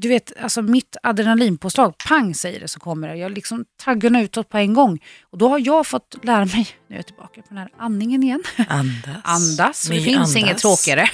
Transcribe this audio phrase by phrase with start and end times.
[0.00, 3.16] du vet, alltså mitt adrenalinpåslag, pang säger det så kommer det.
[3.16, 4.98] Jag liksom taggarna utåt på en gång.
[5.30, 8.22] Och då har jag fått lära mig, nu är jag tillbaka på den här andningen
[8.22, 8.42] igen.
[8.68, 9.20] Andas.
[9.24, 10.36] Andas, det finns andas.
[10.36, 11.08] inget tråkigare.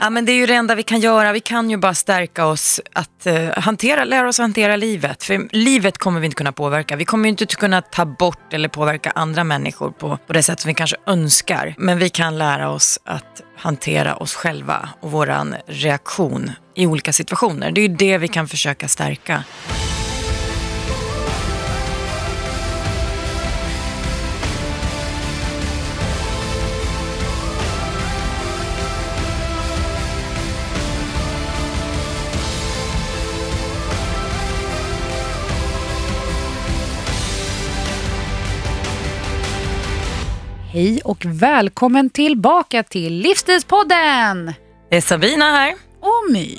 [0.00, 1.32] Ja, men det är ju det enda vi kan göra.
[1.32, 5.22] Vi kan ju bara stärka oss att eh, hantera, lära oss att hantera livet.
[5.22, 6.96] För livet kommer vi inte kunna påverka.
[6.96, 10.68] Vi kommer inte kunna ta bort eller påverka andra människor på, på det sätt som
[10.68, 11.74] vi kanske önskar.
[11.78, 17.70] Men vi kan lära oss att hantera oss själva och våran reaktion i olika situationer.
[17.70, 19.44] Det är ju det vi kan försöka stärka.
[40.72, 44.54] Hej och välkommen tillbaka till Livsstilspodden!
[44.90, 45.74] Det är Sabina här.
[46.00, 46.58] Och My.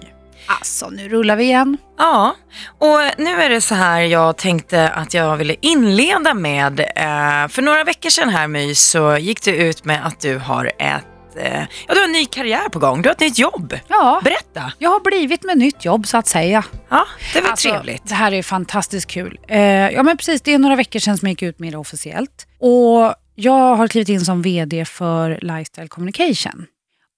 [0.60, 1.78] Alltså, nu rullar vi igen.
[1.98, 2.36] Ja,
[2.80, 6.80] och nu är det så här jag tänkte att jag ville inleda med.
[6.80, 10.66] Eh, för några veckor sedan här My så gick du ut med att du har
[10.80, 11.06] ett
[11.38, 13.02] eh, Ja, du har en ny karriär på gång.
[13.02, 13.80] Du har ett nytt jobb.
[13.88, 14.72] Ja, Berätta.
[14.78, 16.64] jag har blivit med nytt jobb så att säga.
[16.90, 18.02] Ja, det var Alltså, trevligt.
[18.10, 19.40] Det här är fantastiskt kul.
[19.48, 19.60] Eh,
[19.90, 22.48] ja men precis, det är några veckor sedan som jag gick ut med det officiellt.
[22.60, 26.66] Och jag har klivit in som VD för Lifestyle Communication.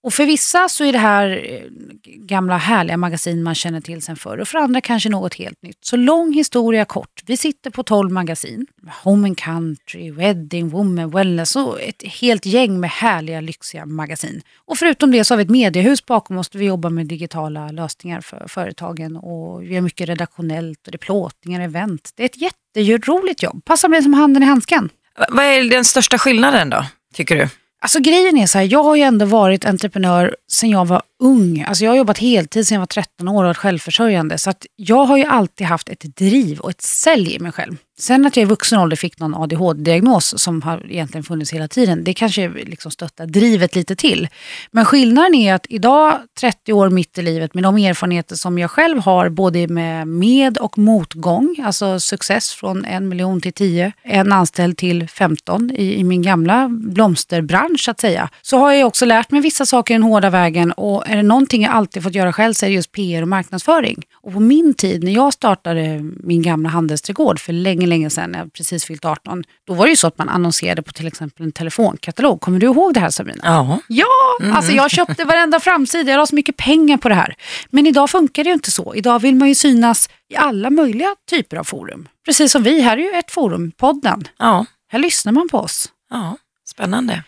[0.03, 1.61] Och för vissa så är det här eh,
[2.05, 5.85] gamla härliga magasin man känner till sen förr och för andra kanske något helt nytt.
[5.85, 7.23] Så lång historia kort.
[7.25, 8.65] Vi sitter på 12 magasin.
[9.03, 14.41] Home and Country, Wedding, Woman, Wellness och ett helt gäng med härliga lyxiga magasin.
[14.65, 17.71] Och förutom det så har vi ett mediehus bakom oss där vi jobbar med digitala
[17.71, 22.11] lösningar för företagen och vi gör mycket redaktionellt och det är plåtningar, event.
[22.15, 23.65] Det är ett jätteroligt jobb.
[23.65, 24.89] Passar mig som handen i handsken.
[25.29, 27.49] Vad är den största skillnaden då, tycker du?
[27.83, 31.65] Alltså grejen är så här, jag har ju ändå varit entreprenör sedan jag var ung.
[31.67, 34.37] Alltså jag har jobbat heltid sedan jag var 13 år och varit självförsörjande.
[34.37, 37.75] Så att jag har ju alltid haft ett driv och ett sälj i mig själv.
[37.99, 42.03] Sen att jag i vuxen ålder fick någon ADHD-diagnos som har egentligen funnits hela tiden,
[42.03, 44.27] det kanske liksom stöttar drivet lite till.
[44.71, 48.71] Men skillnaden är att idag, 30 år mitt i livet, med de erfarenheter som jag
[48.71, 54.31] själv har, både med med och motgång, alltså success från en miljon till tio, en
[54.31, 59.05] anställd till 15 i, i min gamla blomsterbransch så att säga, så har jag också
[59.05, 62.33] lärt mig vissa saker den hårda vägen och är det någonting jag alltid fått göra
[62.33, 64.03] själv så är det just PR och marknadsföring.
[64.21, 68.39] Och på min tid, när jag startade min gamla handelsträdgård för länge, länge sedan, när
[68.39, 71.45] jag precis fyllt 18, då var det ju så att man annonserade på till exempel
[71.45, 72.41] en telefonkatalog.
[72.41, 73.41] Kommer du ihåg det här Sabina?
[73.43, 73.79] Ja.
[73.87, 74.07] Ja,
[74.53, 77.35] alltså jag köpte varenda framsida, jag la så mycket pengar på det här.
[77.69, 78.95] Men idag funkar det ju inte så.
[78.95, 82.07] Idag vill man ju synas i alla möjliga typer av forum.
[82.25, 84.27] Precis som vi, här är ju ett forum, podden.
[84.39, 85.89] Ja, Här lyssnar man på oss.
[86.09, 86.37] ja,
[86.69, 87.23] spännande.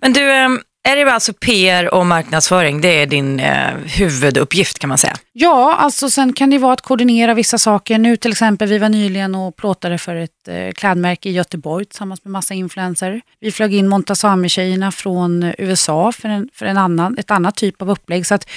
[0.00, 4.88] Men du, ehm, är det alltså PR och marknadsföring, det är din eh, huvuduppgift kan
[4.88, 5.16] man säga?
[5.32, 7.98] Ja, alltså sen kan det vara att koordinera vissa saker.
[7.98, 12.24] Nu till exempel, vi var nyligen och plåtade för ett eh, klädmärke i Göteborg tillsammans
[12.24, 13.20] med massa influencer.
[13.40, 17.82] Vi flög in Montazami-tjejerna från eh, USA för, en, för en annan, ett annat typ
[17.82, 18.26] av upplägg.
[18.26, 18.48] Så att,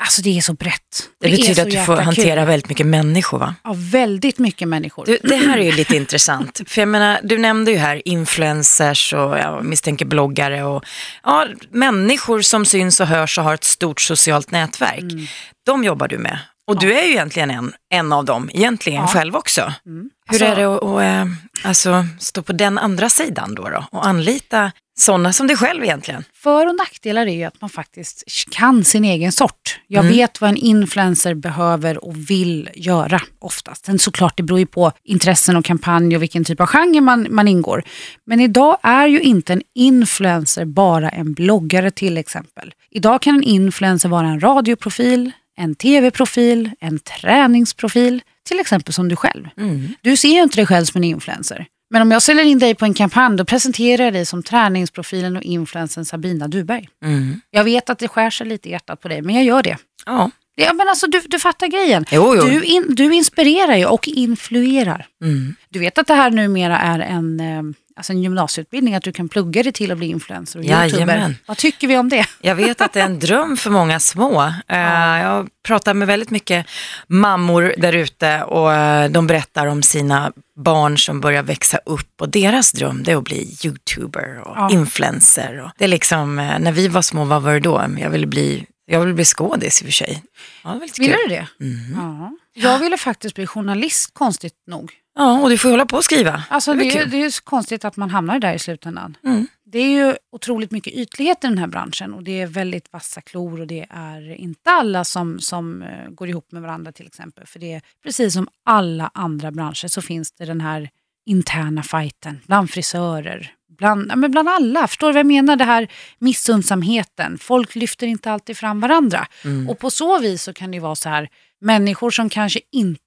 [0.00, 1.08] alltså det är så brett.
[1.20, 2.04] Det, är betyder att du får kul.
[2.04, 3.54] hantera väldigt mycket människor va?
[3.64, 5.04] Ja, väldigt mycket människor.
[5.06, 6.60] Du, det här är ju lite intressant.
[6.66, 10.84] För jag menar, du nämnde ju här influencers och jag misstänker bloggare och
[11.24, 15.00] ja, människor som syns och hörs och har ett stort socialt nätverk.
[15.00, 15.26] Mm.
[15.66, 16.38] De jobbar du med.
[16.66, 19.06] Och du är ju egentligen en, en av dem, egentligen Ja.
[19.06, 19.72] själv också.
[19.86, 20.10] Mm.
[20.30, 21.32] Hur Alltså- är det att, att eh,
[21.64, 26.24] alltså, stå på den andra sidan då, då och anlita sådana som dig själv egentligen?
[26.34, 29.80] För och nackdelar är ju att man faktiskt kan sin egen sort.
[29.86, 30.16] Jag Mm.
[30.16, 33.84] vet vad en influencer behöver och vill göra oftast.
[33.86, 37.26] Sen såklart, det beror ju på intressen och kampanj och vilken typ av genre man,
[37.30, 37.82] man ingår.
[38.26, 42.72] Men idag är ju inte en influencer bara en bloggare till exempel.
[42.90, 49.16] Idag kan en influencer vara en radioprofil, en tv-profil, en träningsprofil, till exempel som du
[49.16, 49.48] själv.
[49.56, 49.88] Mm.
[50.00, 51.66] Du ser ju inte dig själv som en influencer.
[51.90, 55.36] Men om jag säljer in dig på en kampanj, då presenterar jag dig som träningsprofilen
[55.36, 56.88] och influencern Sabina Duberg.
[57.04, 57.40] Mm.
[57.50, 59.76] Jag vet att det skär sig lite i hjärtat på dig, men jag gör det.
[60.06, 62.04] Ja, Ja, men alltså, du, du fattar grejen.
[62.10, 62.42] jo, jo.
[62.42, 65.06] Du, in, du inspirerar ju och influerar.
[65.24, 65.54] Mm.
[65.68, 67.62] Du vet att det här numera är en, eh,
[68.00, 70.88] alltså en gymnasieutbildning, att du kan plugga dig till att bli influencer och youtuber.
[70.98, 71.36] Jajamän.
[71.46, 72.26] Vad tycker vi om det?
[72.40, 74.42] Jag vet att det är en dröm för många små.
[74.68, 74.78] Eh,
[75.22, 76.66] Jag pratar med väldigt mycket
[77.06, 82.28] mammor där ute och eh, de berättar om sina barn som börjar växa upp och
[82.28, 84.70] deras dröm det är att bli youtuber och Ja.
[84.72, 85.70] influencer.
[85.78, 87.84] Det är liksom, eh, när vi var små, vad var det då?
[87.98, 90.22] Jag ville bli, jag ville bli skådis i och för sig.
[90.64, 91.46] Ja, Ville du det?
[91.60, 91.94] Mm.
[91.96, 92.32] Ja.
[92.54, 94.92] Jag ville faktiskt bli journalist, konstigt nog.
[95.20, 96.42] Ja, och du får hålla på och skriva.
[96.50, 98.58] Alltså, det det, är är, ju- det är ju konstigt att man hamnar där i
[98.58, 99.16] slutändan.
[99.24, 99.46] Mm.
[99.64, 103.20] Det är ju otroligt mycket ytlighet i den här branschen och det är väldigt vassa
[103.20, 107.46] klor och det är inte alla som, som eh, går ihop med varandra till exempel.
[107.46, 110.90] För det är precis som alla andra branscher så finns det den här
[111.26, 114.86] interna fighten bland frisörer, bland, men bland alla.
[114.88, 115.56] Förstår du vad jag menar?
[115.56, 115.88] Det här
[116.18, 117.38] missundsamheten.
[117.38, 119.26] Folk lyfter inte alltid fram varandra.
[119.68, 121.28] Och på så vis så kan det ju vara så här,
[121.60, 123.00] människor som kanske inte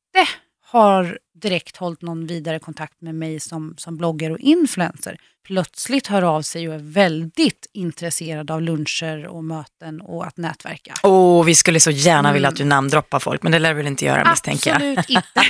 [0.66, 5.18] har direkt hållit någon vidare kontakt med mig som, som bloggare och influencer
[5.48, 10.94] plötsligt hör av sig och är väldigt intresserade av luncher och möten och att nätverka.
[11.04, 13.88] Åh, vi skulle så gärna vilja att du namndroppar folk, men det lär du väl
[13.88, 14.76] inte göra misstänker jag.
[14.76, 15.50] Absolut inte.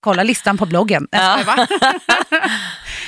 [0.00, 1.08] Kolla listan på bloggen.
[1.10, 1.66] Bara.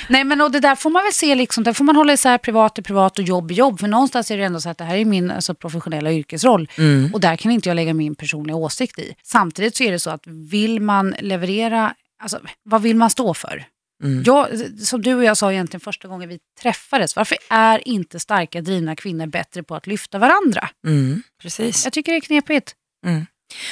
[0.09, 2.37] Nej men och det där får man väl se, liksom, där får man hålla isär
[2.37, 3.79] privat och privat och jobb och jobb.
[3.79, 6.69] För någonstans är det ändå så att det här är min alltså, professionella yrkesroll.
[7.13, 9.15] Och där kan inte jag lägga min personliga åsikt i.
[9.23, 11.93] Samtidigt så är det så att vill man leverera,
[12.23, 13.65] alltså vad vill man stå för?
[14.25, 14.47] Jag,
[14.79, 18.95] som du och jag sa egentligen första gången vi träffades, varför är inte starka drivna
[18.95, 20.69] kvinnor bättre på att lyfta varandra?
[20.87, 21.83] Mm, precis.
[21.83, 22.75] Jag tycker det är knepigt.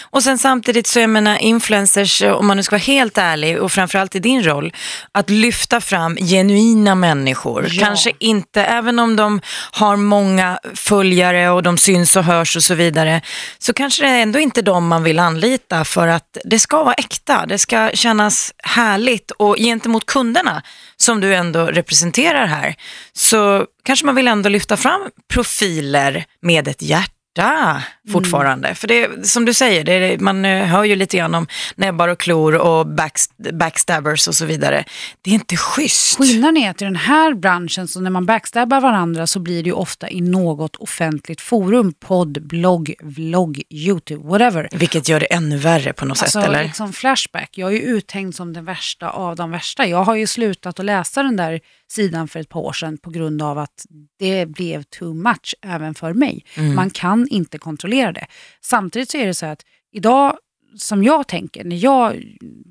[0.02, 3.72] Och sen samtidigt så jag menar influencers, om man nu ska vara helt ärlig och
[3.72, 4.74] framförallt i din roll,
[5.12, 7.68] att lyfta fram genuina människor.
[7.72, 7.86] Ja.
[7.86, 9.42] Kanske inte, även om de
[9.72, 13.22] har många följare och de syns och hörs och så vidare,
[13.60, 16.94] så kanske det är ändå inte de man vill anlita för att det ska vara
[16.94, 20.62] äkta, det ska kännas härligt och gentemot kunderna
[20.98, 22.76] som du ändå representerar här,
[23.14, 25.02] så kanske man vill ändå lyfta fram
[25.34, 28.76] profiler med ett hjärta fortfarande.
[28.76, 32.20] För det som du säger, det man eh, hör ju lite grann om näbbar och
[32.20, 34.84] klor och backs- backstabbers och så vidare.
[35.22, 36.18] Det är inte schysst.
[36.18, 39.68] Skillnaden är att i den här branschen, så när man backstabbar varandra så blir det
[39.70, 41.94] ju ofta i något offentligt forum.
[42.00, 44.70] Podd, blogg, vlogg, YouTube, whatever.
[44.72, 46.64] Vilket gör det ännu värre på något Alltså sätt, eller?
[46.64, 49.88] liksom Flashback, jag är ju uthängd som den värsta av de värsta.
[49.88, 51.60] Jag har ju slutat att läsa den där
[51.92, 53.86] sidan för ett par år sedan på grund av att
[54.20, 56.46] det blev too much även för mig.
[56.76, 58.26] Man kan inte kontrollera det.
[58.62, 60.38] Samtidigt så är det så att idag
[60.76, 62.24] som jag tänker, när jag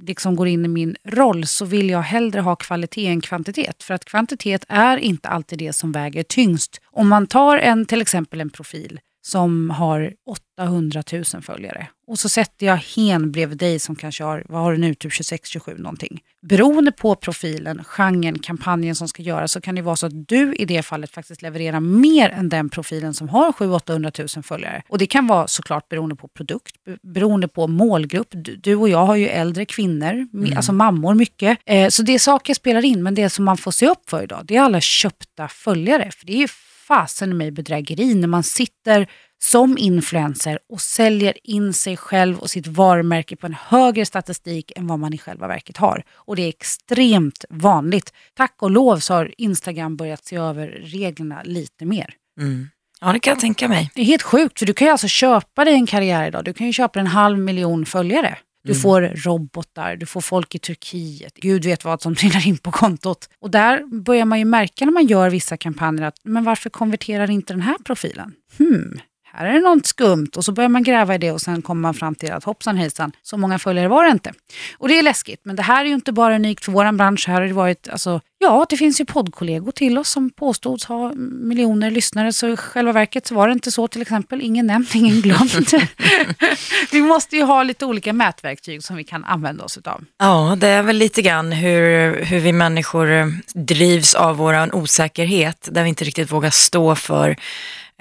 [0.02, 3.82] liksom går in i min roll så vill jag hellre ha kvalitet än kvantitet.
[3.82, 6.80] För att kvantitet är inte alltid det som väger tyngst.
[6.84, 10.12] Om man tar en, till exempel en profil som har
[10.58, 14.72] 800 000 följare och så sätter jag hen bredvid dig som kanske har, vad har
[14.72, 16.20] du nu, typ 26-27 någonting.
[16.42, 20.54] Beroende på profilen, genren, kampanjen som ska göras så kan det vara så att du
[20.54, 24.82] i det fallet faktiskt levererar mer än den profilen som har 700-800 000 följare.
[24.88, 28.28] Och det kan vara såklart beroende på produkt, be- beroende på målgrupp.
[28.32, 31.58] Du, och jag har ju äldre kvinnor, mi- alltså mammor mycket.
[31.66, 34.22] Eh, så det är saker spelar in, men det som man får se upp för
[34.22, 36.10] idag, det är alla köpta följare.
[36.10, 36.48] För det är
[36.86, 39.06] fasen i mig bedrägeri när man sitter
[39.42, 44.86] som influencer och säljer in sig själv och sitt varumärke på en högre statistik än
[44.86, 46.04] vad man i själva verket har.
[46.14, 48.12] Och det är extremt vanligt.
[48.34, 52.14] Tack och lov så har Instagram börjat se över reglerna lite mer.
[52.40, 52.68] Mm.
[53.00, 53.90] Ja, det kan jag tänka mig.
[53.94, 56.44] Det är helt sjukt, för du kan ju alltså köpa dig en karriär idag.
[56.44, 58.38] Du kan ju köpa en halv miljon följare.
[58.64, 61.34] Du får robotar, du får folk i Turkiet.
[61.34, 63.28] Gud vet vad som trillar in på kontot.
[63.40, 67.30] Och där börjar man ju märka när man gör vissa kampanjer att men varför konverterar
[67.30, 68.34] inte den här profilen?
[68.58, 68.98] Hmm,
[69.34, 70.28] här är det något skumt.
[70.36, 72.76] Och så börjar man gräva i det och sen kommer man fram till att hoppsan
[72.76, 74.32] hejsan, så många följare var det inte.
[74.78, 77.28] Och det är läskigt, men det här är ju inte bara unikt för vår bransch.
[77.28, 81.12] Här har det varit, alltså, ja det finns ju poddkollegor till oss som påstods ha
[81.14, 82.32] miljoner lyssnare.
[82.32, 84.42] Så i själva verket så var det inte så till exempel.
[84.42, 85.68] Ingen nämnd, ingen glömd.
[86.92, 90.04] vi måste ju ha lite olika mätverktyg som vi kan använda oss utav.
[90.18, 95.82] Ja, det är väl lite grann hur, hur vi människor drivs av vår osäkerhet, där
[95.82, 97.36] vi inte riktigt vågar stå för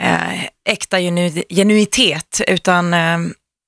[0.02, 3.18] eh, äkta genu, genuitet, utan eh,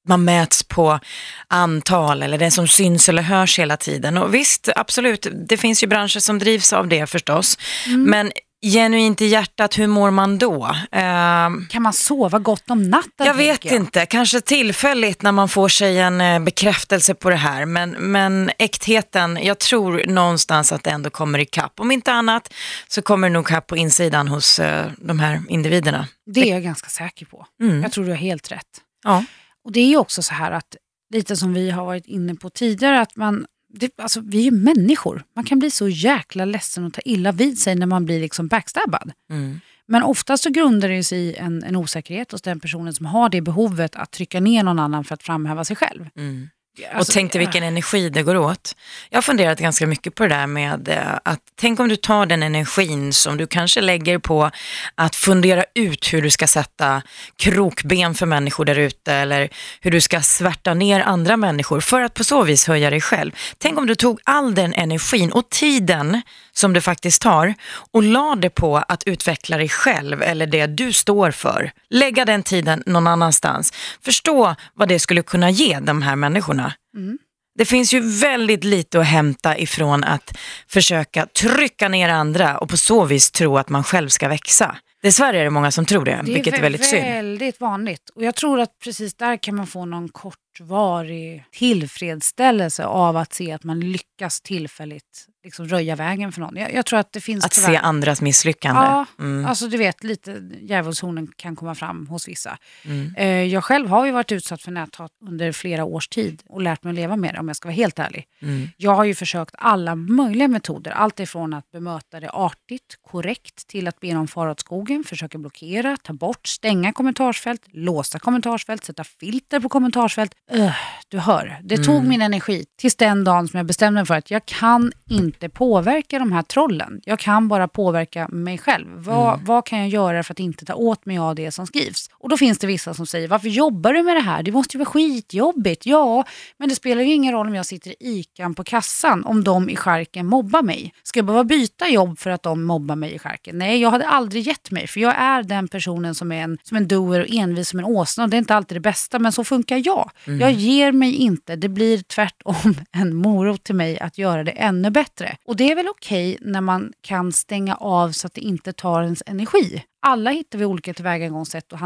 [0.08, 1.00] man mäts på
[1.48, 4.18] antal eller det som syns eller hörs hela tiden.
[4.18, 8.32] Och visst, absolut, det finns ju branscher som drivs av det förstås, men
[8.64, 10.66] genuint i hjärtat, hur mår man då?
[10.92, 13.28] Eh, Kan man sova gott om natten?
[13.28, 17.36] jag vet tänker inte, kanske tillfälligt när man får sig en eh, bekräftelse på det
[17.36, 17.66] här.
[17.66, 21.80] Men, men äktheten, jag tror någonstans att det ändå kommer ikapp.
[21.80, 22.54] Om inte annat
[22.88, 26.08] så kommer det nog ikapp på insidan hos eh, de här individerna.
[26.26, 27.46] Det är jag ganska säker på.
[27.62, 27.82] Mm.
[27.82, 28.68] Jag tror du har helt rätt.
[29.04, 29.24] Ja.
[29.66, 30.76] Och det är också så här att,
[31.14, 34.52] lite som vi har varit inne på tidigare, att man, det, alltså, vi är ju
[34.52, 35.24] människor.
[35.36, 38.48] Man kan bli så jäkla ledsen och ta illa vid sig när man blir liksom
[38.48, 39.12] backstabbad.
[39.30, 39.60] Mm.
[39.86, 43.30] Men oftast så grundar det sig i en, en osäkerhet hos den personen som har
[43.30, 46.10] det behovet att trycka ner någon annan för att framhäva sig själv.
[46.16, 46.50] Mm.
[46.80, 48.76] Och Alltså, tänk dig vilken energi det går åt.
[49.10, 52.26] Jag har funderat ganska mycket på det där med eh, att tänk om du tar
[52.26, 54.52] den energin som du kanske lägger på
[54.96, 57.02] att fundera ut hur du ska sätta
[57.38, 59.50] krokben för människor där ute eller
[59.82, 63.32] hur du ska svärta ner andra människor för att på så vis höja dig själv.
[63.58, 66.22] Tänk om du tog all den energin och tiden
[66.54, 67.54] som det faktiskt tar
[67.92, 71.72] och la det på att utveckla dig själv eller det du står för.
[71.90, 73.74] Lägga den tiden någon annanstans.
[74.02, 76.63] Förstå vad det skulle kunna ge de här människorna.
[76.96, 77.18] Mm.
[77.56, 82.78] Det finns ju väldigt lite att hämta ifrån att försöka trycka ner andra och på
[82.78, 84.76] så vis tro att man själv ska växa.
[85.02, 87.04] Dessvärre är det många som tror det, Det vilket är vä- väldigt synd.
[87.04, 88.10] väldigt vanligt.
[88.16, 93.52] Och jag tror att precis där kan man få någon kortvarig tillfredsställelse av att se
[93.52, 96.56] att man lyckas tillfälligt liksom röja vägen för någon.
[96.56, 98.82] Jag, jag tror att det finns Att tyvärr- se andras misslyckande.
[98.82, 99.46] Ja, Mm.
[99.46, 102.58] alltså du vet lite djävulshornen kan komma fram hos vissa.
[102.86, 103.16] Mm.
[103.18, 106.84] Eh, jag själv har ju varit utsatt för näthat under flera års tid och lärt
[106.84, 108.26] mig att leva med det om jag ska vara helt ärlig.
[108.42, 108.70] Mm.
[108.78, 110.92] Jag har ju försökt alla möjliga metoder.
[110.92, 115.38] Allt ifrån att bemöta det artigt, korrekt till att be någon fara åt skogen, försöka
[115.38, 120.36] blockera, ta bort, stänga kommentarsfält, låsa kommentarsfält, sätta filter på kommentarsfält.
[120.52, 120.72] Öh,
[121.08, 122.10] du hör, det tog Mm.
[122.10, 126.20] min energi tills den dagen som jag bestämde mig för att jag kan inte påverka
[126.20, 127.02] de här trollen.
[127.06, 128.88] Jag kan bara påverka mig själv.
[128.96, 129.46] Vad, Mm.
[129.46, 132.10] vad kan jag göra för att inte ta åt mig av det som skrivs?
[132.24, 134.44] Och då finns det vissa som säger, varför jobbar du med det här?
[134.44, 135.86] Det måste ju vara skitjobbigt.
[135.86, 136.26] Ja,
[136.58, 139.70] men det spelar ju ingen roll om jag sitter i ICAn på kassan om de
[139.70, 140.94] i skärken mobbar mig.
[141.04, 143.58] Ska jag behöva byta jobb för att de mobbar mig i skärken?
[143.58, 146.78] Nej, jag hade aldrig gett mig för jag är den personen som är en, som
[146.78, 149.44] en doer och envis som en åsna det är inte alltid det bästa men så
[149.44, 150.12] funkar jag.
[150.40, 154.90] Jag ger mig inte, det blir tvärtom en morot till mig att göra det ännu
[154.90, 155.38] bättre.
[155.46, 159.04] Och det är väl okej när man kan stänga av så att det inte tar
[159.04, 159.84] ens energi.
[160.06, 161.80] Alla hittar vi olika tillvägagångssätt att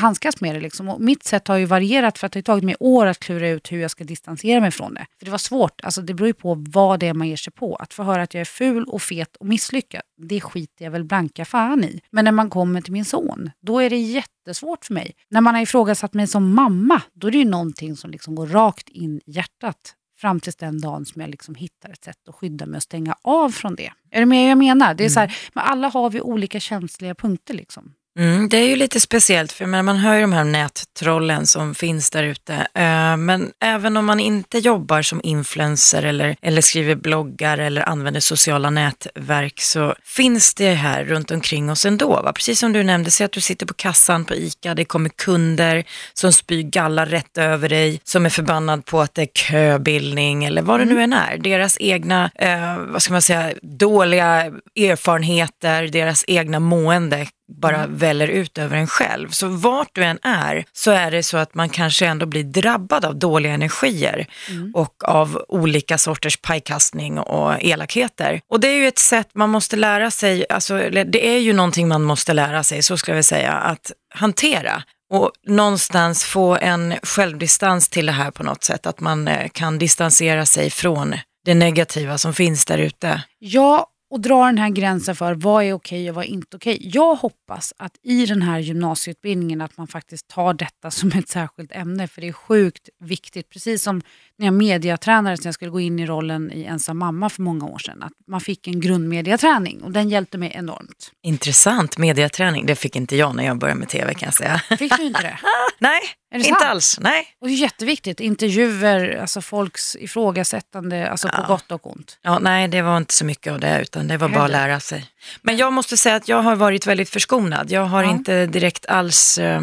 [0.00, 0.60] handskas med det.
[0.60, 0.88] Liksom.
[0.88, 3.48] Och mitt sätt har ju varierat för att det har tagit mig år att klura
[3.48, 5.06] ut hur jag ska distansera mig från det.
[5.18, 7.52] För det var svårt, alltså det beror ju på vad det är man ger sig
[7.52, 7.76] på.
[7.76, 11.04] Att få höra att jag är ful och fet och misslyckad, det skiter jag väl
[11.04, 12.00] blanka fan i.
[12.10, 15.14] Men när man kommer till min son, då är det jättesvårt för mig.
[15.28, 18.46] När man har ifrågasatt mig som mamma, då är det ju någonting som liksom går
[18.46, 19.94] rakt in i hjärtat.
[20.20, 23.14] Fram tills den dagen som jag liksom hittar ett sätt att skydda mig och stänga
[23.22, 23.92] av från det.
[24.10, 24.94] Är du med jag menar?
[24.94, 27.54] Det är så här, men alla har vi olika känsliga punkter.
[27.54, 27.94] Liksom.
[28.18, 31.74] Mm, det är ju lite speciellt för men man hör ju de här nättrollen som
[31.74, 32.54] finns där ute.
[32.54, 38.20] Eh, men även om man inte jobbar som influencer eller, eller skriver bloggar eller använder
[38.20, 42.22] sociala nätverk så finns det här runt omkring oss ändå.
[42.22, 42.32] Va?
[42.32, 45.84] Precis som du nämnde, se att du sitter på kassan på ICA, det kommer kunder
[46.14, 50.62] som spyr galla rätt över dig, som är förbannad på att det är köbildning eller
[50.62, 51.38] vad det nu än är.
[51.38, 57.26] Deras egna, eh, vad ska man säga, dåliga erfarenheter, deras egna mående
[57.60, 59.28] bara väller ut över en själv.
[59.28, 63.04] Så vart du än är så är det så att man kanske ändå blir drabbad
[63.04, 64.26] av dåliga energier
[64.74, 68.40] och av olika sorters pajkastning och elakheter.
[68.48, 71.88] Och det är ju ett sätt man måste lära sig, alltså det är ju någonting
[71.88, 74.82] man måste lära sig, så ska vi säga, att hantera.
[75.12, 79.78] Och någonstans få en självdistans till det här på något sätt, att man eh, kan
[79.78, 81.14] distansera sig från
[81.44, 83.22] det negativa som finns där ute.
[83.38, 86.78] Ja, och dra den här gränsen för vad är okej och vad är inte okej.
[86.82, 91.72] Jag hoppas att i den här gymnasieutbildningen att man faktiskt tar detta som ett särskilt
[91.72, 93.48] ämne för det är sjukt viktigt.
[93.48, 94.02] Precis som
[94.40, 97.66] när jag mediatränade så jag skulle gå in i rollen i ensam mamma för många
[97.66, 98.02] år sedan.
[98.02, 101.10] Att man fick en grundmediaträning och den hjälpte mig enormt.
[101.22, 104.58] Intressant mediaträning, det fick inte jag när jag började med tv kan jag säga.
[104.78, 105.38] Fick du inte det?
[105.78, 106.62] Nej, det inte sant?
[106.62, 106.98] alls.
[107.00, 107.26] Nej.
[107.40, 108.20] Och det är jätteviktigt.
[108.20, 111.46] Intervjuer, alltså folks ifrågasättande, alltså på Ja.
[111.46, 112.18] gott och ont.
[112.22, 114.80] Ja, nej, det var inte så mycket av det, utan det var bara att lära
[114.80, 115.06] sig.
[115.42, 117.70] Men jag måste säga att jag har varit väldigt förskonad.
[117.70, 118.10] Jag har Ja.
[118.10, 119.60] inte direkt alls eh,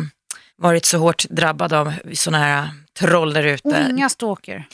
[0.57, 3.87] varit så hårt drabbad av sådana här troll där Och ute.
[3.91, 4.65] inga stalker.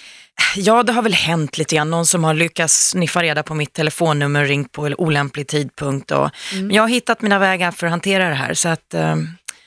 [0.55, 1.89] Ja, det har väl hänt lite grann.
[1.89, 6.11] Någon som har lyckats sniffa reda på mitt telefonnummer och ringt på olämplig tidpunkt.
[6.11, 6.67] Och, Mm.
[6.67, 8.53] Men jag har hittat mina vägar för att hantera det här.
[8.53, 9.15] Så att, eh,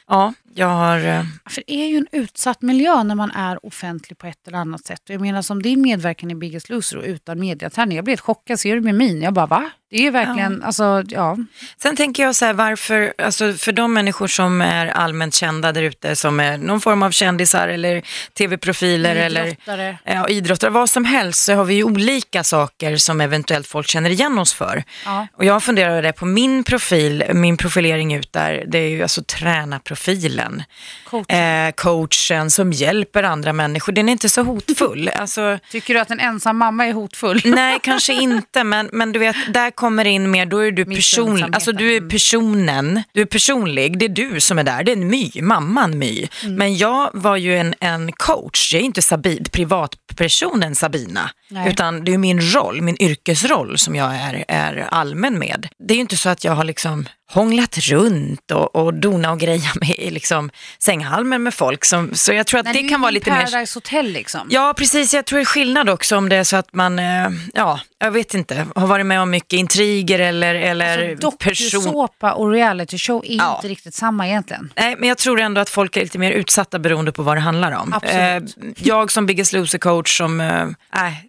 [0.09, 0.99] ja, jag har...
[0.99, 4.59] eh, För det är ju en utsatt miljö när man är offentlig på ett eller
[4.59, 5.01] annat sätt.
[5.07, 7.97] Jag menar som din medverkan i Biggest Loser och utan mediaträning.
[7.97, 9.23] Jag blev helt chockad, ser du med min?
[9.23, 9.71] Jag bara va?
[9.91, 11.37] Det är ju verkligen, alltså ja.
[11.83, 15.83] Sen tänker jag så här, varför, alltså för de människor som är allmänt kända där
[15.83, 18.03] ute, som är någon form av kändisar eller
[18.39, 19.99] tv-profiler eller Idrottare.
[20.05, 24.11] ja, idrottare, vad som helst, så har vi ju olika saker som eventuellt folk känner
[24.11, 24.85] igen oss för.
[25.05, 25.27] Ja.
[25.33, 29.23] Och jag funderar det på min profil, min profilering ut där, det är ju alltså
[29.23, 30.46] tränarprofilen.
[30.47, 30.65] Coachen.
[31.05, 31.67] Coachen.
[31.67, 33.93] Eh, coachen som hjälper andra människor.
[33.93, 35.11] Den är inte så hotfull.
[35.27, 37.41] Alltså, Tycker du att en ensam mamma är hotfull?
[37.45, 41.55] nej, kanske inte, men, men du vet, där kommer in mer, då är du personlig.
[41.55, 44.85] Alltså du är personen, du är personlig, det är du som är där.
[44.85, 46.29] Det är en My, mamman My.
[46.43, 46.55] Mm.
[46.55, 51.31] Men jag var ju en, en coach, jag är inte Sabi, privatpersonen Sabina.
[51.49, 51.71] Nej.
[51.71, 55.69] Utan det är min roll, min yrkesroll som jag är, är allmän med.
[55.79, 59.39] Det är ju inte så att jag har liksom hånglat runt och, och dona och
[59.41, 61.85] greja med liksom sänghalmen med folk.
[61.85, 63.45] Som, så jag tror att Nej, det är kan vara lite mer...
[63.47, 64.47] Paradise Hotel liksom.
[64.51, 65.15] Ja, precis.
[65.15, 68.11] Jag tror det är skillnad också om det är så att man, eh, ja, jag
[68.11, 71.81] vet inte, har varit med om mycket intriger eller, eller Alltså, person...
[71.83, 73.57] Dokusåpa och reality show är Ja.
[73.57, 74.73] inte riktigt samma egentligen.
[74.77, 77.41] Nej, men jag tror ändå att folk är lite mer utsatta beroende på vad det
[77.41, 77.93] handlar om.
[77.95, 78.57] Absolut.
[78.57, 80.67] Eh, jag som Biggest Loser-coach, som, eh,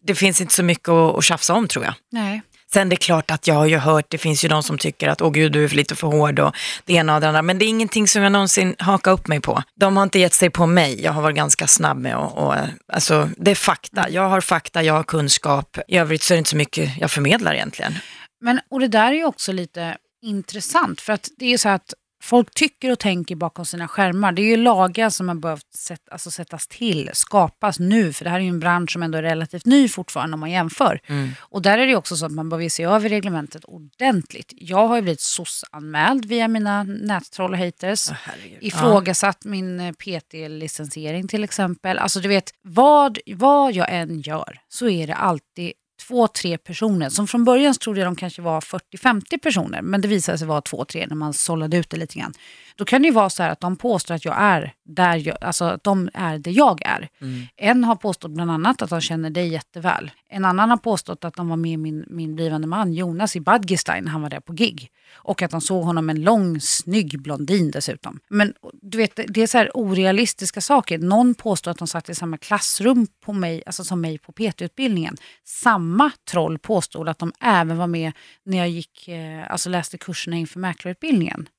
[0.03, 1.93] det finns inte så mycket att, att tjafsa om tror jag.
[2.11, 2.41] Nej.
[2.73, 5.07] Sen det är klart att jag har ju hört, det finns ju de som tycker
[5.07, 6.55] att åh gud du är för lite för hård och
[6.85, 7.41] det ena och det andra.
[7.41, 9.63] Men det är ingenting som jag någonsin hakar upp mig på.
[9.75, 12.55] De har inte gett sig på mig, jag har varit ganska snabb med och, och
[12.93, 14.09] alltså det är fakta.
[14.09, 15.77] Jag har fakta, jag har kunskap.
[15.87, 17.93] I övrigt så är det inte så mycket jag förmedlar egentligen.
[18.41, 21.69] Men, och det där är ju också lite intressant för att det är ju så
[21.69, 21.93] här att
[22.27, 24.31] folk tycker och tänker bakom sina skärmar.
[24.31, 28.29] Det är ju lagar som har behövt sätt, alltså sättas till, skapas nu, för det
[28.29, 30.99] här är ju en bransch som ändå är relativt ny fortfarande om man jämför.
[31.39, 34.53] Och där är det också så att man behöver se över reglementet ordentligt.
[34.55, 38.09] Jag har ju blivit SOS-anmäld via mina nättroll och haters.
[38.09, 38.57] herregud.
[38.61, 41.97] ifrågasatt min eh, PT-licensiering till exempel.
[41.97, 47.09] Alltså du vet, vad, vad jag än gör så är det alltid två, tre personer.
[47.09, 50.61] Som från början trodde jag de kanske var 40-50 personer, men det visade sig vara
[50.61, 52.33] två, tre när man sållade ut det lite grann.
[52.75, 55.37] Då kan det ju vara så här att de påstår att jag är där jag,
[55.41, 57.09] alltså att de är där jag är.
[57.55, 60.11] En har påstått bland annat att de känner dig jätteväl.
[60.29, 64.03] En annan har påstått att de var med min, min blivande man Jonas i Badgestein
[64.03, 64.91] när han var där på gig.
[65.13, 68.19] Och att de såg honom en lång, snygg blondin dessutom.
[68.29, 70.97] Men du vet, det är så här orealistiska saker.
[70.97, 75.15] Någon påstår att de satt i samma klassrum på mig, alltså som mig på PT-utbildningen.
[75.43, 75.86] Samma
[76.29, 78.11] troll påstod att de även var med
[78.45, 81.49] när jag gick, eh, alltså läste kurserna inför mäklarutbildningen.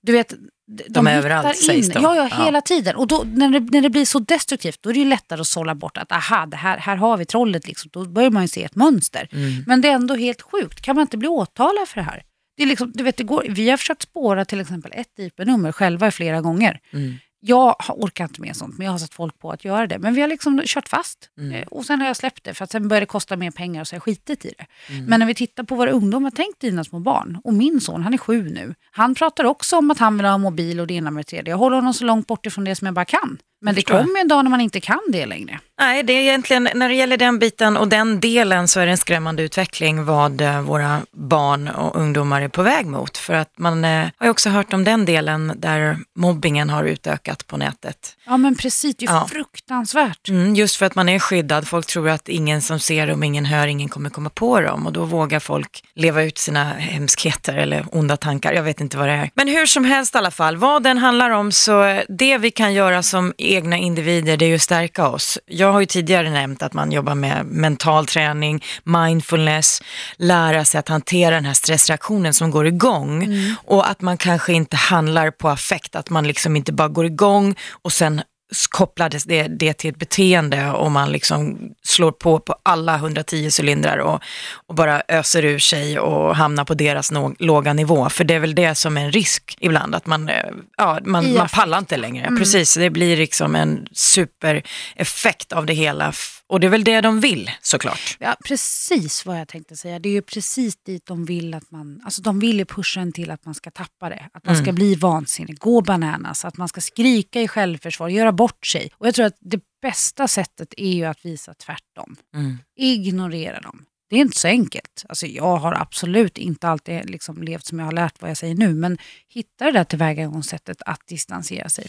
[0.00, 0.34] Du vet,
[0.66, 1.54] de, De är överallt, in.
[1.54, 2.02] sägs de.
[2.02, 2.44] Ja, ja, Ja.
[2.44, 2.96] hela tiden.
[2.96, 5.46] Och då, när, det, när det blir så destruktivt, då är det ju lättare att
[5.46, 7.66] sålla bort att aha, det här, här har vi trollet.
[7.68, 7.90] Liksom.
[7.92, 9.28] Då börjar man ju se ett mönster.
[9.32, 9.64] Mm.
[9.66, 10.80] Men det är ändå helt sjukt.
[10.80, 12.22] Kan man inte bli åtalad för det här?
[12.56, 15.72] Det är liksom, du vet, det går, vi har försökt spåra till exempel ett IP-nummer
[15.72, 16.80] själva flera gånger.
[16.92, 17.14] Mm.
[17.42, 19.98] Jag orkar inte med sånt, men jag har satt folk på att göra det.
[19.98, 21.18] Men vi har liksom kört fast.
[21.38, 21.52] Mm.
[21.54, 23.80] Eh, Och sen har jag släppt det, för att sen börjar det kosta mer pengar
[23.80, 24.66] och så har jag skitit i det.
[24.94, 25.04] Mm.
[25.06, 27.38] Men när vi tittar på våra ungdomar, tänk dina små barn.
[27.44, 28.74] Och min son, han är sju nu.
[28.90, 31.52] Han pratar också om att han vill ha mobil och det ena med det tredje.
[31.52, 33.38] Jag håller honom så långt bort ifrån det som jag bara kan.
[33.62, 35.60] Men det kommer en dag när man inte kan det längre.
[35.80, 38.92] Nej, det är egentligen, när det gäller den biten och den delen så är det
[38.92, 43.16] en skrämmande utveckling vad eh, våra barn och ungdomar är på väg mot.
[43.18, 47.46] För att man eh, har ju också hört om den delen där mobbingen har utökat
[47.46, 48.16] på nätet.
[48.26, 49.28] Ja men precis, det är Ja.
[49.30, 50.28] fruktansvärt.
[50.28, 51.68] Mm, just för att man är skyddad.
[51.68, 54.86] Folk tror att ingen som ser dem, ingen hör, ingen kommer komma på dem.
[54.86, 58.52] Och då vågar folk leva ut sina hemskheter eller onda tankar.
[58.52, 59.30] Jag vet inte vad det är.
[59.34, 62.72] Men hur som helst i alla fall, vad den handlar om så det vi kan
[62.74, 65.38] göra som egna individer det är ju att stärka oss.
[65.46, 69.82] Jag har ju tidigare nämnt att man jobbar med mental träning, mindfulness,
[70.16, 73.28] lära sig att hantera den här stressreaktionen som går igång.
[73.66, 77.54] Och att man kanske inte handlar på affekt, att man liksom inte bara går igång
[77.82, 78.22] och sen
[78.70, 83.98] kopplades det, det till ett beteende och man liksom slår på på alla 110 cylindrar
[83.98, 84.20] och,
[84.66, 88.08] och bara öser ur sig och hamnar på deras nå- låga nivå.
[88.10, 90.34] För det är väl det som är en risk ibland, att man, eh,
[90.76, 92.36] ja, man, man pallar inte längre.
[92.38, 96.12] Precis, det blir liksom en supereffekt av det hela.
[96.46, 98.16] Och det är väl det de vill såklart.
[98.18, 99.98] Ja, precis vad jag tänkte säga.
[99.98, 103.12] Det är ju precis dit de vill att man, alltså de vill ju pusha en
[103.12, 104.22] till att man ska tappa det.
[104.32, 108.66] Att man ska bli vansinnig, gå bananas, att man ska skrika i självförsvar, göra bort
[108.66, 108.90] sig.
[108.98, 112.16] Och jag tror att det bästa sättet är ju att visa tvärtom.
[112.34, 112.58] Mm.
[112.76, 113.84] Ignorera dem.
[114.10, 115.04] Det är inte så enkelt.
[115.08, 118.54] Alltså jag har absolut inte alltid liksom levt som jag har lärt vad jag säger
[118.54, 118.98] nu, men
[119.28, 121.86] hitta det där tillvägagångssättet att distansera sig.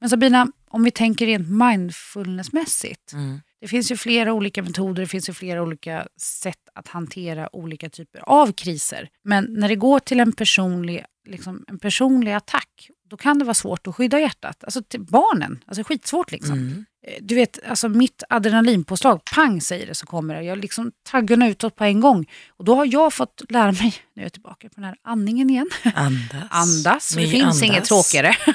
[0.00, 3.12] Men Sabina, om vi tänker rent mindfulnessmässigt.
[3.12, 3.40] Mm.
[3.60, 7.88] Det finns ju flera olika metoder, det finns ju flera olika sätt att hantera olika
[7.90, 9.08] typer av kriser.
[9.24, 13.54] Men när det går till en personlig, liksom, en personlig attack, då kan det vara
[13.54, 14.64] svårt att skydda hjärtat.
[14.64, 16.52] Alltså till barnen, alltså skitsvårt liksom.
[16.52, 16.84] Mm.
[17.06, 20.42] Eh, Du vet, alltså mitt adrenalinpåslag, pang säger det så kommer det.
[20.42, 22.26] Jag liksom taggarna utåt på en gång.
[22.48, 25.50] Och då har jag fått lära mig, nu är jag tillbaka på den här andningen
[25.50, 26.46] igen, Andas.
[26.50, 27.14] andas.
[27.14, 27.62] Det finns andas.
[27.62, 28.36] inget tråkigare.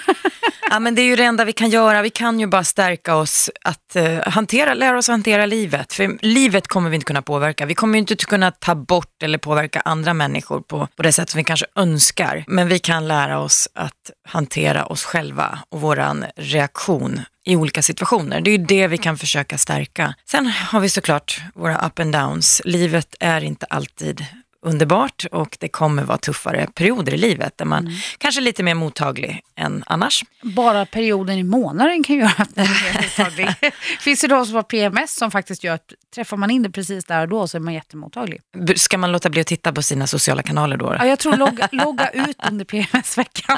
[0.74, 2.02] Ja, men det är ju det enda vi kan göra.
[2.02, 5.94] Vi kan ju bara stärka oss att uh, hantera, lära oss att hantera livet.
[5.94, 7.66] För livet kommer vi inte kunna påverka.
[7.66, 11.30] Vi kommer ju inte kunna ta bort eller påverka andra människor på, på det sätt
[11.30, 12.44] som vi kanske önskar.
[12.48, 18.42] Men vi kan lära oss att hantera oss själva och våran reaktion i olika situationer.
[18.42, 20.16] Det är ju det vi kan försöka stärka.
[20.30, 22.62] Sen har vi såklart våra up and downs.
[22.66, 24.26] Livet är inte alltid
[24.64, 27.94] underbart och det kommer vara tuffare perioder i livet där man mm.
[28.18, 30.24] kanske är lite mer mottaglig än annars.
[30.42, 33.72] Bara perioden i månaden kan göra att man är mer mottaglig.
[34.00, 37.06] Finns det de som har PMS som faktiskt gör att träffar man in det precis
[37.06, 38.42] där och då så är man jättemottaglig.
[38.76, 40.96] Ska man låta bli att titta på sina sociala kanaler då?
[41.00, 43.58] Ja, jag tror logga, logga ut under PMS-veckan.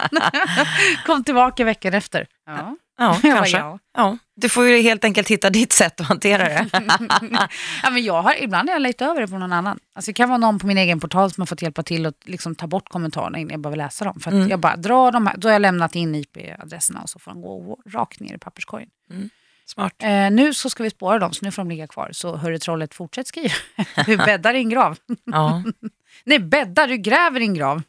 [1.05, 2.27] Kom tillbaka veckan efter.
[2.45, 2.75] Ja.
[2.97, 3.57] Ja, kanske.
[3.57, 3.79] Ja.
[3.93, 4.17] ja.
[4.35, 6.69] Du får ju helt enkelt hitta ditt sätt att hantera det.
[7.83, 9.79] ja, men jag har, ibland har jag lejt över det på någon annan.
[9.95, 12.27] Alltså, det kan vara någon på min egen portal som har fått hjälpa till att
[12.27, 14.19] liksom ta bort kommentarerna innan jag behöver läsa dem.
[14.19, 14.49] För mm.
[14.49, 17.41] jag bara drar de här, då har jag lämnat in IP-adresserna och så får de
[17.41, 18.89] gå rakt ner i papperskorgen.
[19.11, 19.29] Mm.
[19.65, 20.03] Smart.
[20.03, 22.09] Eh, nu så ska vi spåra dem, så nu får de ligga kvar.
[22.13, 23.53] Så hörru trollet, fortsätt skriva.
[24.05, 24.97] du bäddar en grav.
[25.25, 25.63] ja.
[26.23, 27.81] Nej, bäddar, du gräver en grav.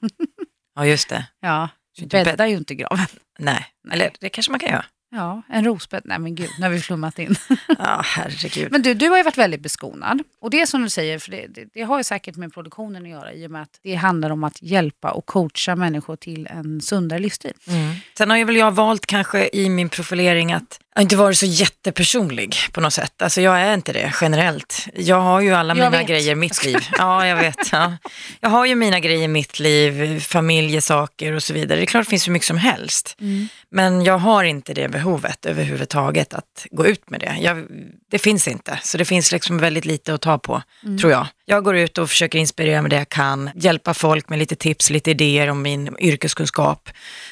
[0.75, 1.27] ja, just det.
[1.41, 3.07] Ja, du bäddar ju inte graven.
[3.39, 4.85] Nej, eller det kanske man kan göra.
[5.11, 6.03] Ja, en rosbädd.
[6.05, 7.37] Nej men gud, nu har vi flummat in.
[7.79, 8.73] ja, herregud.
[8.73, 10.23] Men du, du har ju varit väldigt beskonad.
[10.41, 13.03] Och det är som du säger, för det, det, det, har ju säkert med produktionen
[13.03, 16.47] att göra i och med att det handlar om att hjälpa och coacha människor till
[16.47, 17.53] en sundare livsstil.
[17.69, 17.95] Mm.
[18.19, 21.39] Sen har ju väl jag valt kanske i min profilering att jag har inte varit
[21.39, 23.23] så jättepersonlig på något sätt.
[23.23, 24.89] Alltså jag är inte det generellt.
[24.95, 26.07] Jag har ju alla jag mina vet.
[26.07, 26.79] grejer i mitt liv.
[26.99, 27.73] Ja, jag vet.
[27.73, 27.97] Ja.
[28.41, 31.79] Jag har ju mina grejer i mitt liv, familjesaker och så vidare.
[31.79, 33.17] Det är klart det finns hur mycket som helst.
[33.21, 33.49] Mm.
[33.71, 37.37] Men jag har inte det behovet överhuvudtaget att gå ut med det.
[37.41, 37.67] Jag,
[38.11, 38.79] det finns inte.
[38.83, 40.99] Så det finns liksom väldigt lite att ta på, mm.
[40.99, 41.27] tror jag.
[41.49, 44.91] Jag går ut och försöker inspirera med det jag kan, hjälpa folk med lite tips,
[44.91, 46.91] lite idéer om min yrkeskunskap.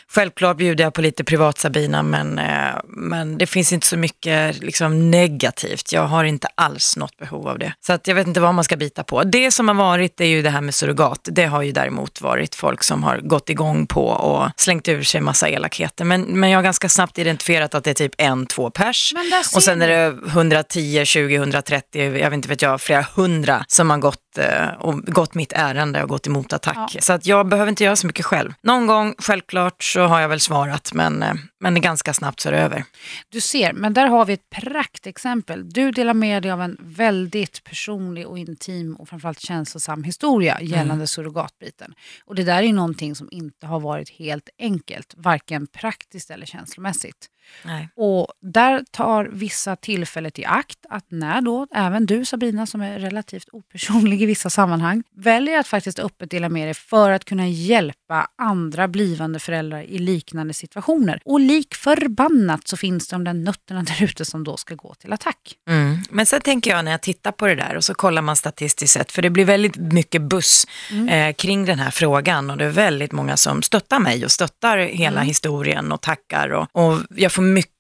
[0.09, 4.62] Självklart bjuder jag på lite privat Sabina, men, eh, men det finns inte så mycket
[4.62, 5.92] liksom, negativt.
[5.92, 7.72] Jag har inte alls något behov av det.
[7.87, 9.24] Så att jag vet inte vad man ska bita på.
[9.24, 11.29] Det som har varit är ju det här med surrogat.
[11.33, 15.20] Det har ju däremot varit folk som har gått igång på och slängt ur sig
[15.20, 16.05] massa elakheter.
[16.05, 19.14] Men, men jag har ganska snabbt identifierat att det är typ en, två pers.
[19.55, 23.90] Och sen är det 110, 20, 130, jag vet inte vet jag, flera hundra som
[23.90, 26.90] har gått Eh, och gått mitt ärende och gått emot attack.
[26.94, 27.01] Ja.
[27.01, 28.53] Så att jag behöver inte göra så mycket själv.
[28.62, 32.53] Någon gång, självklart, så har jag väl svarat, men, eh, men ganska snabbt så är
[32.53, 32.85] det över.
[33.29, 35.68] Du ser, men där har vi ett praktexempel.
[35.70, 40.94] Du delar med dig av en väldigt personlig och intim och framförallt känslosam historia gällande
[40.94, 41.07] mm.
[41.07, 41.94] surrogatbiten.
[42.25, 47.31] Och det där är någonting som inte har varit helt enkelt, varken praktiskt eller känslomässigt.
[47.62, 47.88] Nej.
[47.97, 52.99] Och där tar vissa tillfället i akt att när då även du Sabrina som är
[52.99, 57.48] relativt opersonlig i vissa sammanhang väljer att faktiskt öppet dela med dig för att kunna
[57.48, 61.20] hjälpa andra blivande föräldrar i liknande situationer.
[61.24, 65.12] Och lik förbannat så finns de där nötterna där ute som då ska gå till
[65.12, 65.54] attack.
[65.68, 65.98] Mm.
[66.10, 68.92] Men sen tänker jag när jag tittar på det där och så kollar man statistiskt
[68.92, 71.08] sett, för det blir väldigt mycket buss mm.
[71.08, 74.78] eh, kring den här frågan och det är väldigt många som stöttar mig och stöttar
[74.78, 75.26] hela mm.
[75.26, 77.73] historien och tackar och, och jag får mycket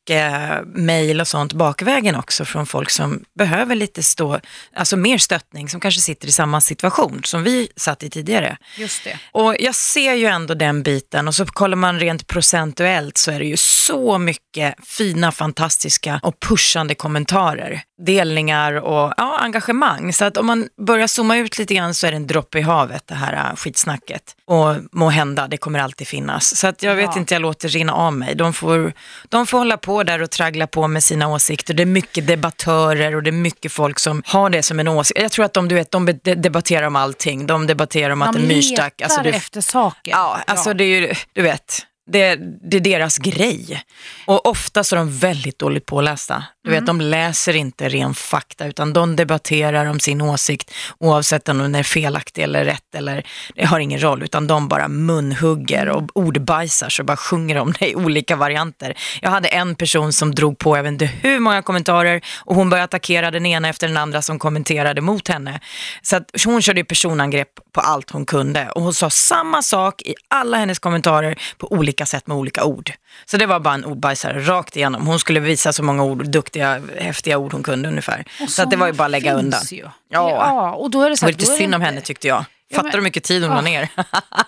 [0.66, 4.40] mejl och sånt bakvägen också från folk som behöver lite stå,
[4.76, 8.56] alltså mer stöttning, som kanske sitter i samma situation som vi satt i tidigare.
[8.76, 9.18] Just det.
[9.32, 13.38] Och jag ser ju ändå den biten och så kollar man rent procentuellt så är
[13.38, 20.12] det ju så mycket fina, fantastiska och pushande kommentarer, delningar och ja, engagemang.
[20.12, 22.62] Så att om man börjar zooma ut lite grann så är det en droppe i
[22.62, 24.22] havet det här äh, skitsnacket.
[24.46, 26.56] Och må hända, det kommer alltid finnas.
[26.56, 27.18] Så att jag vet ja.
[27.18, 28.34] inte, jag låter rinna av mig.
[28.34, 28.92] De får,
[29.28, 31.74] de får hålla på där och traggla på med sina åsikter.
[31.74, 35.20] Det är mycket debattörer och det är mycket folk som har det som en åsikt.
[35.20, 37.46] Jag tror att de, du vet, de debatterar om allting.
[37.46, 38.94] De debatterar om de att en myrstack...
[38.96, 40.12] De alltså, letar efter saker.
[40.12, 40.74] Ja, alltså ja.
[40.74, 41.86] det är ju, du vet.
[42.06, 42.36] Det,
[42.70, 43.82] det, är deras grej.
[44.26, 46.44] Och ofta så är de väldigt dåligt pålästa.
[46.64, 46.98] Du vet, mm.
[46.98, 51.82] de läser inte ren fakta utan de debatterar om sin åsikt oavsett om den är
[51.82, 57.04] felaktig eller rätt eller det har ingen roll utan de bara munhugger och ordbajsar så
[57.04, 58.94] bara sjunger om det i olika varianter.
[59.22, 62.70] Jag hade en person som drog på jag vet inte hur många kommentarer och hon
[62.70, 65.60] började attackera den ena efter den andra som kommenterade mot henne.
[66.02, 70.14] Så att hon körde personangrepp på allt hon kunde och hon sa samma sak i
[70.28, 72.92] alla hennes kommentarer på olika sätt med olika ord.
[73.24, 75.06] Så det var bara en ordbajsare rakt igenom.
[75.06, 78.24] Hon skulle visa så många ord, duktiga, häftiga ord hon kunde ungefär.
[78.48, 79.60] så att det var ju bara att lägga undan.
[79.70, 79.82] Ju.
[79.82, 79.90] Ja.
[80.30, 82.44] ja, och då är det så här, det var lite synd om henne tyckte jag.
[82.74, 83.60] Ja, Fattar du hur mycket tid hon la Ah.
[83.60, 83.88] ner?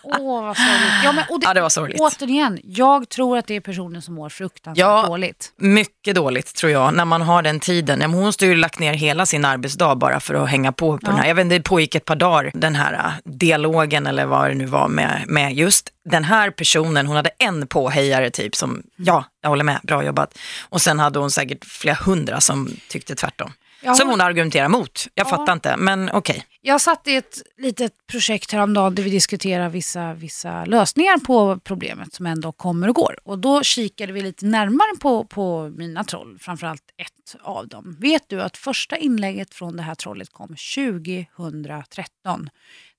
[0.02, 1.04] Åh, vad sorgligt.
[1.04, 2.00] Ja, men, och det, Ja, det var sorgligt.
[2.00, 5.04] Återigen, jag tror att det är personer som mår fruktansvärt Ja.
[5.06, 5.52] dåligt.
[5.56, 8.00] Mycket dåligt tror jag, när man har den tiden.
[8.00, 10.98] Ja, men Hon måste ju lagt ner hela sin arbetsdag bara för att hänga på
[10.98, 11.26] på den här.
[11.28, 14.54] Jag vet inte, det pågick ett par dagar, den här äh, dialogen eller vad det
[14.54, 17.06] nu var med, med just den här personen.
[17.06, 20.38] Hon hade en påhejare typ som, ja, jag håller med, bra jobbat.
[20.68, 23.52] Och sen hade hon säkert flera hundra som tyckte tvärtom.
[23.86, 25.06] Ja, Som hon- argumenterar mot.
[25.14, 25.30] Jag Ja.
[25.30, 26.44] fattar inte, men okej.
[26.60, 32.14] Jag satt i ett litet projekt häromdagen där vi diskuterade vissa, vissa lösningar på problemet
[32.14, 33.18] som ändå kommer och går.
[33.24, 37.96] Och då kikade vi lite närmare på, på mina troll, framförallt ett av dem.
[38.00, 42.48] Vet du att första inlägget från det här trollet kom 2013?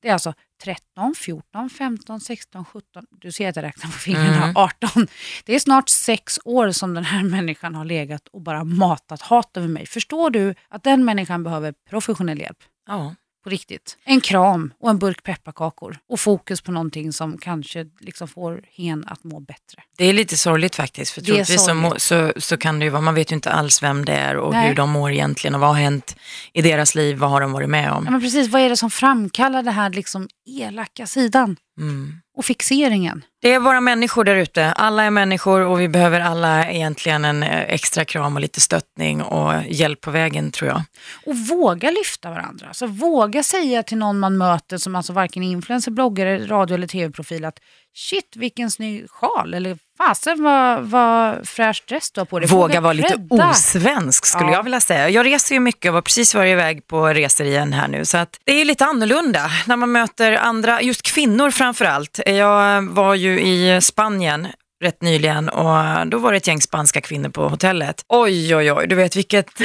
[0.02, 0.34] Det är alltså
[0.64, 4.56] 13, 14, 15, 16, 17, du ser att jag räknar på fingrarna, Mm.
[4.56, 5.08] 18.
[5.46, 9.58] Det är snart sex år som den här människan har legat och bara matat hat
[9.58, 9.86] över mig.
[9.86, 12.58] Förstår du att den människan behöver professionell hjälp?
[12.88, 13.16] Ja.
[13.48, 13.98] På riktigt.
[14.06, 15.98] En kram och en burk pepparkakor.
[16.10, 19.84] Och fokus på någonting som kanske liksom får hen att må bättre.
[19.98, 21.12] Det är lite sorgligt faktiskt.
[21.12, 24.06] För troligtvis så, så, så kan det ju vara, man vet ju inte alls vem
[24.06, 24.68] det är och Nej.
[24.68, 26.16] hur de mår egentligen och vad har hänt
[26.54, 28.04] i deras liv, vad har de varit med Ja, om.
[28.04, 31.58] men precis, vad är det som framkallar det här liksom elaka sidan?
[31.80, 32.14] Mm.
[32.38, 33.24] Och fixeringen.
[33.42, 34.72] Det är bara människor där ute.
[34.72, 39.22] Alla är människor och vi behöver alla egentligen en eh, extra kram och lite stöttning
[39.22, 40.82] och hjälp på vägen tror jag.
[41.26, 42.68] Och våga lyfta varandra.
[42.68, 46.88] Alltså våga säga till någon man möter som alltså varken är influencer, bloggare, radio eller
[46.88, 47.60] tv-profil att
[47.94, 52.50] shit vilken snygg sjal eller fasen vad, vad fräsch dress du har på dig.
[52.50, 54.54] Våga vara lite osvensk skulle Ja.
[54.54, 55.10] jag vilja säga.
[55.10, 58.06] Jag reser ju mycket och har precis varit iväg på resor igen här nu.
[58.06, 62.20] Så att det är lite annorlunda när man möter andra, just kvinnor framför allt.
[62.26, 64.48] Jag var ju i Spanien
[64.84, 68.04] rätt nyligen och då var det ett gäng spanska kvinnor på hotellet.
[68.10, 69.50] Oj, oj, oj, du vet vilket...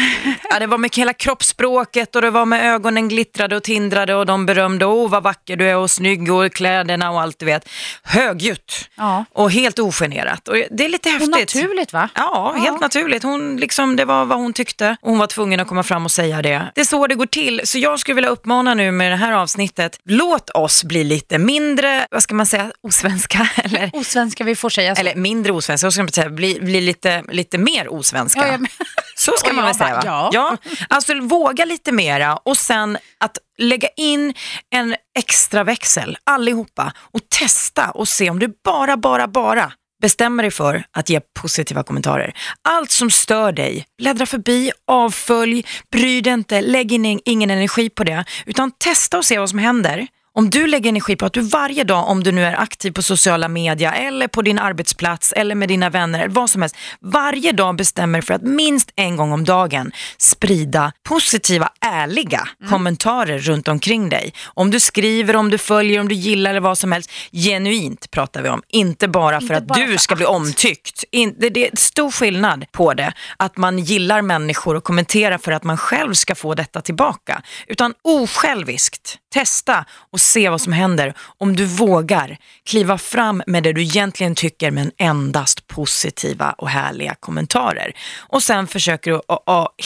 [0.50, 4.26] Ja, det var med hela kroppsspråket och det var med ögonen glittrade och tindrade och
[4.26, 7.68] de berömde, åh vad vacker du är och snygg och kläderna och allt du vet.
[8.02, 9.24] Högljutt Ja.
[9.32, 10.48] och helt ogenerat.
[10.48, 11.30] Och det är lite Och häftigt.
[11.54, 12.08] naturligt va?
[12.14, 12.78] Ja, helt Ja.
[12.80, 13.22] naturligt.
[13.22, 16.10] Hon, liksom, det var vad hon tyckte och hon var tvungen att komma fram och
[16.10, 16.62] säga det.
[16.74, 17.60] Det är så det går till.
[17.64, 22.06] Så jag skulle vilja uppmana nu med det här avsnittet, låt oss bli lite mindre,
[22.10, 25.01] vad ska man säga, osvenska eller, Osvenska vi får säga så.
[25.08, 28.40] Eller mindre osvenska, så ska man säga, bli, bli lite, lite mer osvenska.
[28.40, 28.68] Ja, ja, men-
[29.16, 30.02] Så ska Och man väl säga va?
[30.04, 30.56] bara, ja.
[30.88, 34.34] Alltså våga lite mera och sen att lägga in
[34.74, 40.50] en extra växel allihopa och testa och se om du bara, bara, bara bestämmer dig
[40.50, 42.34] för att ge positiva kommentarer.
[42.68, 48.04] Allt som stör dig, bläddra förbi, avfölj, bry dig inte, lägg in ingen energi på
[48.04, 50.06] det, utan testa och se vad som händer.
[50.34, 53.02] Om du lägger energi på att du varje dag, om du nu är aktiv på
[53.02, 57.52] sociala medier eller på din arbetsplats eller med dina vänner eller vad som helst, varje
[57.52, 64.08] dag bestämmer för att minst en gång om dagen sprida positiva, ärliga kommentarer runt omkring
[64.08, 64.34] dig.
[64.44, 68.42] Om du skriver, om du följer, om du gillar eller vad som helst, genuint pratar
[68.42, 68.62] vi om.
[68.68, 70.30] Inte bara för Inte att bara du för ska bli att.
[70.30, 71.04] omtyckt.
[71.10, 75.52] In, det, det är stor skillnad på det, att man gillar människor och kommenterar för
[75.52, 77.42] att man själv ska få detta tillbaka.
[77.66, 83.72] Utan osjälviskt, testa och se vad som händer om du vågar kliva fram med det
[83.72, 87.92] du egentligen tycker men endast positiva och härliga kommentarer.
[88.18, 89.20] Och sen försöker du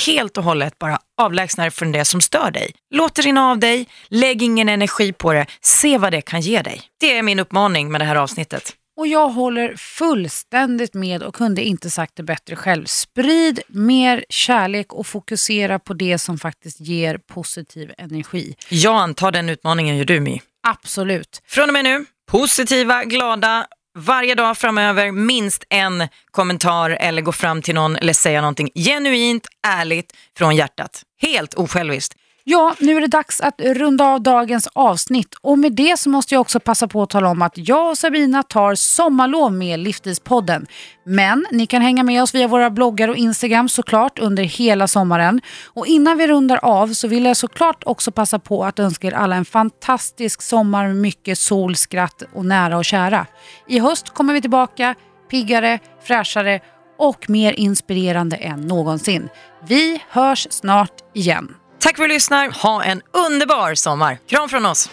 [0.06, 2.70] helt och hållet bara avlägsna dig från det som stör dig.
[2.90, 6.62] Låt det rinna av dig, lägg ingen energi på det, se vad det kan ge
[6.62, 6.82] dig.
[7.00, 8.72] Det är min uppmaning med det här avsnittet.
[8.96, 12.84] Och jag håller fullständigt med och kunde inte sagt det bättre själv.
[12.84, 18.54] Sprid mer kärlek och fokusera på det som faktiskt ger positiv energi.
[18.68, 20.40] Jag antar den utmaningen gör du My.
[20.68, 21.42] Absolut.
[21.46, 23.66] Från och med nu, positiva, glada,
[23.98, 29.46] varje dag framöver minst en kommentar eller gå fram till någon eller säga någonting genuint,
[29.66, 31.02] ärligt, från hjärtat.
[31.22, 32.14] Helt osjälviskt.
[32.48, 36.34] Ja, nu är det dags att runda av dagens avsnitt och med det så måste
[36.34, 40.66] jag också passa på att tala om att jag och Sabina tar sommarlov med Livstidspodden.
[41.04, 45.40] Men ni kan hänga med oss via våra bloggar och Instagram såklart under hela sommaren.
[45.64, 49.12] Och innan vi rundar av så vill jag såklart också passa på att önska er
[49.12, 53.26] alla en fantastisk sommar med mycket sol, skratt och nära och kära.
[53.68, 54.94] I höst kommer vi tillbaka
[55.30, 56.60] piggare, fräschare
[56.98, 59.28] och mer inspirerande än någonsin.
[59.68, 61.54] Vi hörs snart igen.
[61.78, 62.62] Tack för att du lyssnar.
[62.62, 64.18] Ha en underbar sommar.
[64.26, 64.88] Kram från oss.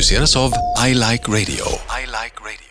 [0.00, 0.52] produceras av
[0.88, 1.64] I Like Radio.
[2.02, 2.69] I like radio.